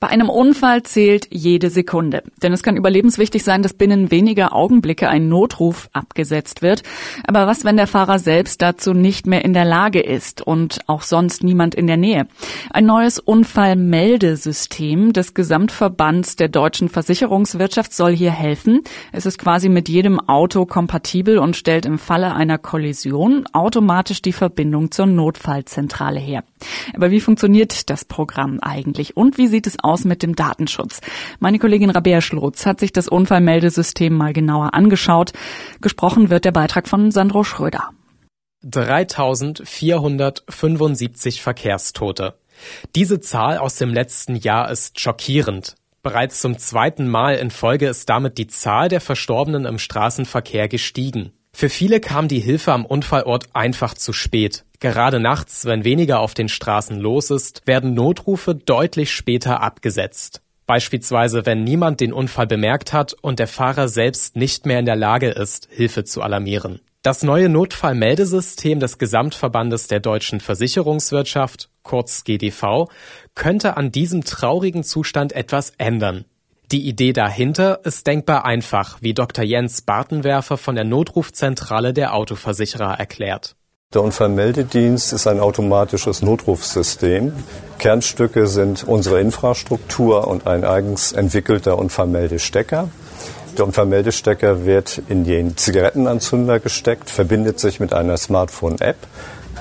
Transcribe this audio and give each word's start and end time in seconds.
Bei 0.00 0.08
einem 0.08 0.30
Unfall 0.30 0.82
zählt 0.82 1.28
jede 1.30 1.68
Sekunde. 1.68 2.22
Denn 2.42 2.54
es 2.54 2.62
kann 2.62 2.78
überlebenswichtig 2.78 3.44
sein, 3.44 3.62
dass 3.62 3.74
binnen 3.74 4.10
weniger 4.10 4.54
Augenblicke 4.56 5.10
ein 5.10 5.28
Notruf 5.28 5.90
abgesetzt 5.92 6.62
wird. 6.62 6.82
Aber 7.26 7.46
was, 7.46 7.66
wenn 7.66 7.76
der 7.76 7.86
Fahrer 7.86 8.18
selbst 8.18 8.62
dazu 8.62 8.94
nicht 8.94 9.26
mehr 9.26 9.44
in 9.44 9.52
der 9.52 9.66
Lage 9.66 10.00
ist 10.00 10.40
und 10.40 10.78
auch 10.86 11.02
sonst 11.02 11.44
niemand 11.44 11.74
in 11.74 11.86
der 11.86 11.98
Nähe? 11.98 12.26
Ein 12.70 12.86
neues 12.86 13.18
Unfallmeldesystem 13.18 15.12
des 15.12 15.34
Gesamtverbands 15.34 16.36
der 16.36 16.48
deutschen 16.48 16.88
Versicherungswirtschaft 16.88 17.92
soll 17.92 18.16
hier 18.16 18.32
helfen. 18.32 18.80
Es 19.12 19.26
ist 19.26 19.36
quasi 19.36 19.68
mit 19.68 19.90
jedem 19.90 20.18
Auto 20.18 20.64
kompatibel 20.64 21.36
und 21.36 21.56
stellt 21.56 21.84
im 21.84 21.98
Falle 21.98 22.34
einer 22.34 22.56
Kollision 22.56 23.44
automatisch 23.52 24.22
die 24.22 24.32
Verbindung 24.32 24.92
zur 24.92 25.04
Notfallzentrale 25.04 26.20
her. 26.20 26.42
Aber 26.94 27.10
wie 27.10 27.20
funktioniert 27.20 27.90
das 27.90 28.06
Programm 28.06 28.60
eigentlich 28.62 29.14
und 29.18 29.36
wie 29.36 29.46
sieht 29.46 29.66
es 29.66 29.78
aus? 29.78 29.89
Aus 29.90 30.04
mit 30.04 30.22
dem 30.22 30.36
Datenschutz. 30.36 31.00
Meine 31.38 31.58
Kollegin 31.58 31.90
Rabea 31.90 32.20
Schlotz 32.20 32.66
hat 32.66 32.80
sich 32.80 32.92
das 32.92 33.08
Unfallmeldesystem 33.08 34.14
mal 34.14 34.32
genauer 34.32 34.74
angeschaut. 34.74 35.32
Gesprochen 35.80 36.30
wird 36.30 36.44
der 36.44 36.52
Beitrag 36.52 36.88
von 36.88 37.10
Sandro 37.10 37.42
Schröder. 37.44 37.90
3475 38.62 41.42
Verkehrstote. 41.42 42.34
Diese 42.94 43.20
Zahl 43.20 43.58
aus 43.58 43.76
dem 43.76 43.92
letzten 43.92 44.36
Jahr 44.36 44.70
ist 44.70 45.00
schockierend. 45.00 45.74
Bereits 46.02 46.40
zum 46.40 46.58
zweiten 46.58 47.08
Mal 47.08 47.36
in 47.36 47.50
Folge 47.50 47.88
ist 47.88 48.08
damit 48.08 48.38
die 48.38 48.46
Zahl 48.46 48.88
der 48.88 49.00
Verstorbenen 49.00 49.66
im 49.66 49.78
Straßenverkehr 49.78 50.68
gestiegen. 50.68 51.32
Für 51.52 51.68
viele 51.68 52.00
kam 52.00 52.28
die 52.28 52.40
Hilfe 52.40 52.72
am 52.72 52.86
Unfallort 52.86 53.46
einfach 53.52 53.94
zu 53.94 54.12
spät. 54.12 54.64
Gerade 54.78 55.20
nachts, 55.20 55.66
wenn 55.66 55.84
weniger 55.84 56.20
auf 56.20 56.32
den 56.32 56.48
Straßen 56.48 56.98
los 56.98 57.30
ist, 57.30 57.62
werden 57.66 57.92
Notrufe 57.92 58.54
deutlich 58.54 59.12
später 59.12 59.60
abgesetzt. 59.60 60.40
Beispielsweise, 60.66 61.44
wenn 61.46 61.64
niemand 61.64 62.00
den 62.00 62.12
Unfall 62.12 62.46
bemerkt 62.46 62.92
hat 62.92 63.14
und 63.20 63.40
der 63.40 63.48
Fahrer 63.48 63.88
selbst 63.88 64.36
nicht 64.36 64.66
mehr 64.66 64.78
in 64.78 64.86
der 64.86 64.96
Lage 64.96 65.28
ist, 65.28 65.68
Hilfe 65.70 66.04
zu 66.04 66.22
alarmieren. 66.22 66.80
Das 67.02 67.22
neue 67.22 67.48
Notfallmeldesystem 67.48 68.78
des 68.78 68.98
Gesamtverbandes 68.98 69.88
der 69.88 70.00
deutschen 70.00 70.38
Versicherungswirtschaft, 70.38 71.70
kurz 71.82 72.24
GDV, 72.24 72.88
könnte 73.34 73.76
an 73.76 73.90
diesem 73.90 74.22
traurigen 74.22 74.84
Zustand 74.84 75.32
etwas 75.32 75.72
ändern. 75.78 76.24
Die 76.72 76.86
Idee 76.86 77.12
dahinter 77.12 77.80
ist 77.82 78.06
denkbar 78.06 78.44
einfach, 78.44 78.98
wie 79.00 79.12
Dr. 79.12 79.44
Jens 79.44 79.82
Bartenwerfer 79.82 80.56
von 80.56 80.76
der 80.76 80.84
Notrufzentrale 80.84 81.92
der 81.92 82.14
Autoversicherer 82.14 82.96
erklärt. 82.96 83.56
Der 83.92 84.02
Unfallmeldedienst 84.02 85.12
ist 85.12 85.26
ein 85.26 85.40
automatisches 85.40 86.22
Notrufsystem. 86.22 87.32
Kernstücke 87.78 88.46
sind 88.46 88.84
unsere 88.84 89.20
Infrastruktur 89.20 90.28
und 90.28 90.46
ein 90.46 90.62
eigens 90.62 91.10
entwickelter 91.10 91.76
Unfallmeldestecker. 91.76 92.88
Der 93.58 93.64
Unfallmeldestecker 93.64 94.64
wird 94.64 95.02
in 95.08 95.24
den 95.24 95.56
Zigarettenanzünder 95.56 96.60
gesteckt, 96.60 97.10
verbindet 97.10 97.58
sich 97.58 97.80
mit 97.80 97.92
einer 97.92 98.16
Smartphone-App. 98.16 99.08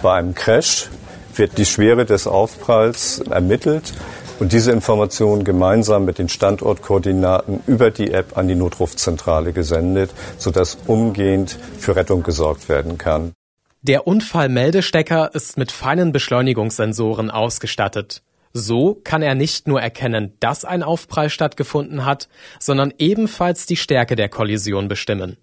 Bei 0.03 0.13
einem 0.13 0.35
Crash 0.35 0.89
wird 1.33 1.57
die 1.57 1.65
Schwere 1.65 2.05
des 2.05 2.27
Aufpralls 2.27 3.17
ermittelt 3.31 3.93
und 4.39 4.53
diese 4.53 4.71
Informationen 4.71 5.43
gemeinsam 5.43 6.05
mit 6.05 6.17
den 6.17 6.29
Standortkoordinaten 6.29 7.61
über 7.67 7.91
die 7.91 8.11
App 8.11 8.37
an 8.37 8.47
die 8.47 8.55
Notrufzentrale 8.55 9.53
gesendet, 9.53 10.11
sodass 10.37 10.77
umgehend 10.87 11.57
für 11.77 11.95
Rettung 11.95 12.23
gesorgt 12.23 12.69
werden 12.69 12.97
kann. 12.97 13.33
Der 13.81 14.07
Unfallmeldestecker 14.07 15.33
ist 15.33 15.57
mit 15.57 15.71
feinen 15.71 16.11
Beschleunigungssensoren 16.11 17.31
ausgestattet. 17.31 18.23
So 18.52 18.99
kann 19.03 19.21
er 19.21 19.36
nicht 19.36 19.67
nur 19.67 19.80
erkennen, 19.81 20.33
dass 20.39 20.65
ein 20.65 20.83
Aufprall 20.83 21.30
stattgefunden 21.30 22.05
hat, 22.05 22.27
sondern 22.59 22.93
ebenfalls 22.97 23.65
die 23.67 23.77
Stärke 23.77 24.15
der 24.15 24.27
Kollision 24.27 24.87
bestimmen. 24.87 25.37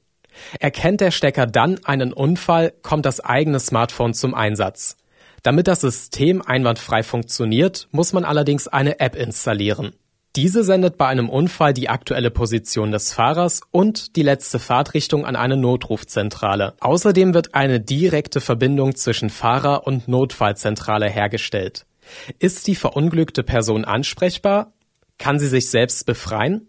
Erkennt 0.60 1.00
der 1.00 1.12
Stecker 1.12 1.46
dann 1.46 1.82
einen 1.84 2.12
Unfall, 2.12 2.72
kommt 2.82 3.06
das 3.06 3.20
eigene 3.20 3.60
Smartphone 3.60 4.12
zum 4.12 4.34
Einsatz. 4.34 4.96
Damit 5.46 5.68
das 5.68 5.80
System 5.80 6.42
einwandfrei 6.42 7.04
funktioniert, 7.04 7.86
muss 7.92 8.12
man 8.12 8.24
allerdings 8.24 8.66
eine 8.66 8.98
App 8.98 9.14
installieren. 9.14 9.92
Diese 10.34 10.64
sendet 10.64 10.98
bei 10.98 11.06
einem 11.06 11.28
Unfall 11.28 11.72
die 11.72 11.88
aktuelle 11.88 12.32
Position 12.32 12.90
des 12.90 13.12
Fahrers 13.12 13.60
und 13.70 14.16
die 14.16 14.24
letzte 14.24 14.58
Fahrtrichtung 14.58 15.24
an 15.24 15.36
eine 15.36 15.56
Notrufzentrale. 15.56 16.74
Außerdem 16.80 17.32
wird 17.32 17.54
eine 17.54 17.78
direkte 17.78 18.40
Verbindung 18.40 18.96
zwischen 18.96 19.30
Fahrer 19.30 19.86
und 19.86 20.08
Notfallzentrale 20.08 21.08
hergestellt. 21.08 21.86
Ist 22.40 22.66
die 22.66 22.74
verunglückte 22.74 23.44
Person 23.44 23.84
ansprechbar? 23.84 24.72
Kann 25.16 25.38
sie 25.38 25.46
sich 25.46 25.70
selbst 25.70 26.06
befreien? 26.06 26.68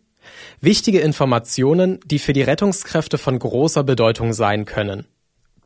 Wichtige 0.62 1.00
Informationen, 1.00 2.00
die 2.06 2.20
für 2.20 2.34
die 2.34 2.44
Rettungskräfte 2.44 3.18
von 3.18 3.40
großer 3.40 3.84
Bedeutung 3.84 4.34
sein 4.34 4.66
können. 4.66 5.08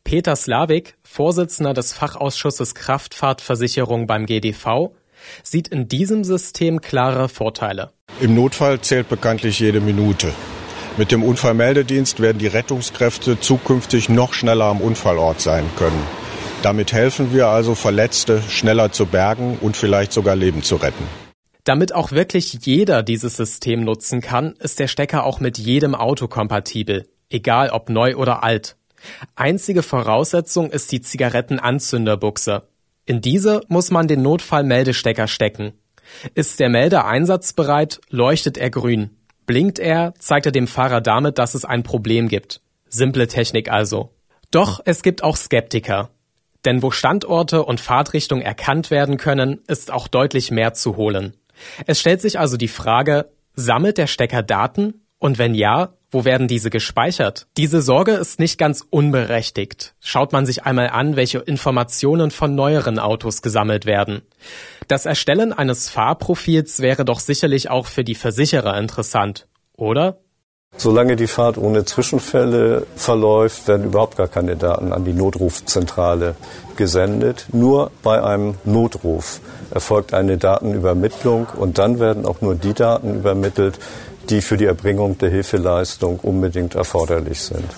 Peter 0.04 0.36
Slavik, 0.36 0.94
Vorsitzender 1.02 1.74
des 1.74 1.92
Fachausschusses 1.92 2.74
Kraftfahrtversicherung 2.74 4.06
beim 4.06 4.26
GDV, 4.26 4.90
sieht 5.42 5.68
in 5.68 5.88
diesem 5.88 6.24
System 6.24 6.80
klare 6.80 7.28
Vorteile. 7.28 7.92
Im 8.20 8.34
Notfall 8.34 8.80
zählt 8.80 9.08
bekanntlich 9.08 9.60
jede 9.60 9.80
Minute. 9.80 10.32
Mit 10.98 11.10
dem 11.10 11.22
Unfallmeldedienst 11.22 12.20
werden 12.20 12.38
die 12.38 12.46
Rettungskräfte 12.46 13.40
zukünftig 13.40 14.10
noch 14.10 14.34
schneller 14.34 14.66
am 14.66 14.80
Unfallort 14.80 15.40
sein 15.40 15.64
können. 15.76 16.02
Damit 16.62 16.92
helfen 16.92 17.32
wir 17.32 17.48
also, 17.48 17.74
Verletzte 17.74 18.42
schneller 18.42 18.92
zu 18.92 19.06
bergen 19.06 19.58
und 19.60 19.76
vielleicht 19.76 20.12
sogar 20.12 20.36
Leben 20.36 20.62
zu 20.62 20.76
retten. 20.76 21.04
Damit 21.64 21.94
auch 21.94 22.12
wirklich 22.12 22.52
jeder 22.66 23.02
dieses 23.02 23.36
System 23.36 23.84
nutzen 23.84 24.20
kann, 24.20 24.54
ist 24.58 24.78
der 24.78 24.88
Stecker 24.88 25.24
auch 25.24 25.40
mit 25.40 25.58
jedem 25.58 25.94
Auto 25.94 26.28
kompatibel, 26.28 27.08
egal 27.30 27.70
ob 27.70 27.88
neu 27.88 28.16
oder 28.16 28.44
alt. 28.44 28.76
Einzige 29.34 29.82
Voraussetzung 29.82 30.70
ist 30.70 30.92
die 30.92 31.00
Zigarettenanzünderbuchse. 31.00 32.68
In 33.04 33.20
diese 33.20 33.62
muss 33.68 33.90
man 33.90 34.08
den 34.08 34.22
Notfallmeldestecker 34.22 35.26
stecken. 35.26 35.72
Ist 36.34 36.60
der 36.60 36.68
Melder 36.68 37.06
einsatzbereit, 37.06 38.00
leuchtet 38.10 38.58
er 38.58 38.70
grün. 38.70 39.10
Blinkt 39.46 39.78
er, 39.78 40.14
zeigt 40.18 40.46
er 40.46 40.52
dem 40.52 40.66
Fahrer 40.66 41.00
damit, 41.00 41.38
dass 41.38 41.54
es 41.54 41.64
ein 41.64 41.82
Problem 41.82 42.28
gibt. 42.28 42.60
Simple 42.88 43.26
Technik 43.26 43.70
also. 43.70 44.14
Doch 44.50 44.80
es 44.84 45.02
gibt 45.02 45.24
auch 45.24 45.36
Skeptiker. 45.36 46.10
Denn 46.64 46.82
wo 46.82 46.90
Standorte 46.90 47.64
und 47.64 47.80
Fahrtrichtung 47.80 48.40
erkannt 48.40 48.90
werden 48.90 49.16
können, 49.16 49.60
ist 49.66 49.90
auch 49.90 50.06
deutlich 50.06 50.50
mehr 50.50 50.74
zu 50.74 50.96
holen. 50.96 51.36
Es 51.86 52.00
stellt 52.00 52.20
sich 52.20 52.38
also 52.38 52.56
die 52.56 52.68
Frage, 52.68 53.30
sammelt 53.54 53.98
der 53.98 54.06
Stecker 54.06 54.42
Daten? 54.42 55.06
Und 55.18 55.38
wenn 55.38 55.54
ja, 55.54 55.94
wo 56.12 56.24
werden 56.24 56.46
diese 56.46 56.70
gespeichert? 56.70 57.46
Diese 57.56 57.80
Sorge 57.80 58.12
ist 58.12 58.38
nicht 58.38 58.58
ganz 58.58 58.84
unberechtigt. 58.88 59.94
Schaut 59.98 60.32
man 60.32 60.46
sich 60.46 60.64
einmal 60.64 60.90
an, 60.90 61.16
welche 61.16 61.38
Informationen 61.38 62.30
von 62.30 62.54
neueren 62.54 62.98
Autos 62.98 63.42
gesammelt 63.42 63.86
werden. 63.86 64.22
Das 64.88 65.06
Erstellen 65.06 65.52
eines 65.52 65.88
Fahrprofils 65.88 66.80
wäre 66.80 67.04
doch 67.04 67.18
sicherlich 67.18 67.70
auch 67.70 67.86
für 67.86 68.04
die 68.04 68.14
Versicherer 68.14 68.78
interessant, 68.78 69.48
oder? 69.76 70.18
Solange 70.76 71.16
die 71.16 71.26
Fahrt 71.26 71.58
ohne 71.58 71.84
Zwischenfälle 71.84 72.86
verläuft, 72.96 73.68
werden 73.68 73.84
überhaupt 73.84 74.16
gar 74.16 74.28
keine 74.28 74.56
Daten 74.56 74.92
an 74.92 75.04
die 75.04 75.12
Notrufzentrale 75.12 76.34
gesendet. 76.76 77.46
Nur 77.52 77.90
bei 78.02 78.22
einem 78.22 78.54
Notruf 78.64 79.40
erfolgt 79.70 80.14
eine 80.14 80.38
Datenübermittlung 80.38 81.46
und 81.56 81.78
dann 81.78 82.00
werden 82.00 82.24
auch 82.24 82.40
nur 82.40 82.54
die 82.54 82.72
Daten 82.72 83.16
übermittelt, 83.16 83.78
die 84.30 84.40
für 84.40 84.56
die 84.56 84.66
Erbringung 84.66 85.18
der 85.18 85.30
Hilfeleistung 85.30 86.18
unbedingt 86.20 86.74
erforderlich 86.74 87.40
sind. 87.40 87.70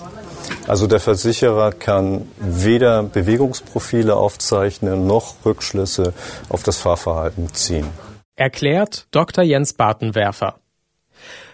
Also 0.67 0.87
der 0.87 0.99
Versicherer 0.99 1.71
kann 1.71 2.27
weder 2.39 3.03
Bewegungsprofile 3.03 4.15
aufzeichnen 4.15 5.07
noch 5.07 5.35
Rückschlüsse 5.45 6.13
auf 6.49 6.63
das 6.63 6.77
Fahrverhalten 6.77 7.53
ziehen. 7.53 7.87
Erklärt 8.35 9.07
Dr. 9.11 9.43
Jens 9.43 9.73
Bartenwerfer. 9.73 10.59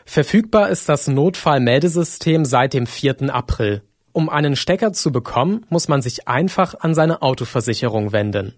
Verfügbar 0.05 0.69
ist 0.69 0.89
das 0.89 1.07
Notfallmeldesystem 1.07 2.43
seit 2.45 2.73
dem 2.73 2.87
4. 2.87 3.33
April. 3.33 3.81
Um 4.13 4.29
einen 4.29 4.55
Stecker 4.55 4.91
zu 4.91 5.11
bekommen, 5.11 5.65
muss 5.69 5.87
man 5.87 6.01
sich 6.01 6.27
einfach 6.27 6.75
an 6.79 6.93
seine 6.93 7.21
Autoversicherung 7.21 8.11
wenden. 8.11 8.55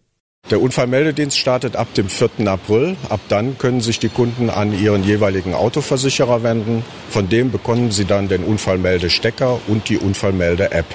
Der 0.51 0.61
Unfallmeldedienst 0.61 1.37
startet 1.37 1.77
ab 1.77 1.93
dem 1.93 2.09
4. 2.09 2.47
April. 2.47 2.97
Ab 3.09 3.21
dann 3.29 3.57
können 3.57 3.79
sich 3.79 3.99
die 3.99 4.09
Kunden 4.09 4.49
an 4.49 4.77
ihren 4.77 5.03
jeweiligen 5.03 5.53
Autoversicherer 5.53 6.43
wenden. 6.43 6.83
Von 7.09 7.29
dem 7.29 7.49
bekommen 7.49 7.91
sie 7.91 8.03
dann 8.03 8.27
den 8.27 8.43
Unfallmeldestecker 8.43 9.59
und 9.67 9.87
die 9.87 9.97
Unfallmelde-App. 9.97 10.85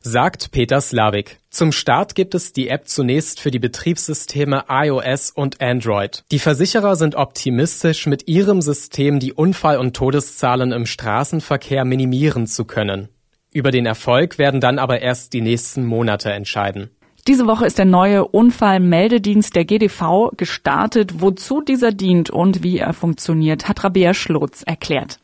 sagt 0.00 0.52
Peter 0.52 0.80
Slavik. 0.80 1.38
Zum 1.50 1.72
Start 1.72 2.14
gibt 2.14 2.34
es 2.34 2.52
die 2.52 2.68
App 2.68 2.86
zunächst 2.88 3.40
für 3.40 3.50
die 3.50 3.58
Betriebssysteme 3.58 4.64
iOS 4.68 5.30
und 5.30 5.60
Android. 5.60 6.24
Die 6.30 6.38
Versicherer 6.38 6.94
sind 6.94 7.14
optimistisch, 7.14 8.06
mit 8.06 8.28
ihrem 8.28 8.60
System 8.60 9.18
die 9.18 9.32
Unfall- 9.32 9.78
und 9.78 9.96
Todeszahlen 9.96 10.72
im 10.72 10.86
Straßenverkehr 10.86 11.84
minimieren 11.84 12.46
zu 12.46 12.64
können. 12.64 13.08
Über 13.54 13.70
den 13.70 13.86
Erfolg 13.86 14.36
werden 14.36 14.60
dann 14.60 14.78
aber 14.78 15.00
erst 15.00 15.32
die 15.32 15.40
nächsten 15.40 15.84
Monate 15.86 16.32
entscheiden. 16.32 16.90
Diese 17.26 17.46
Woche 17.46 17.64
ist 17.64 17.78
der 17.78 17.86
neue 17.86 18.26
Unfallmeldedienst 18.26 19.56
der 19.56 19.64
GDV 19.64 20.32
gestartet. 20.36 21.22
Wozu 21.22 21.62
dieser 21.62 21.90
dient 21.90 22.28
und 22.28 22.62
wie 22.62 22.78
er 22.78 22.92
funktioniert, 22.92 23.66
hat 23.66 23.82
Rabea 23.82 24.12
Schlotz 24.12 24.62
erklärt. 24.62 25.20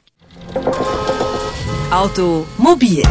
Automobil 1.90 3.02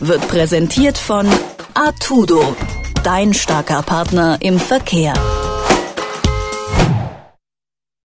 wird 0.00 0.26
präsentiert 0.26 0.98
von 0.98 1.28
Artudo, 1.74 2.56
dein 3.04 3.32
starker 3.32 3.82
Partner 3.82 4.38
im 4.40 4.58
Verkehr. 4.58 5.14